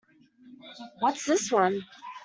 What's 0.97 1.25
this 1.25 1.51
one? 1.51 1.83